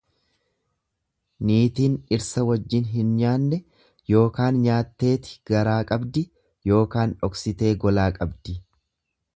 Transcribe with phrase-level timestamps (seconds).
[1.49, 3.59] Niitiin dhirsa wajjin hin nyaanne
[4.23, 6.27] ykn nyaatteeti garaa qabdi
[6.81, 8.61] ykn dhoksitee golaa qabdi.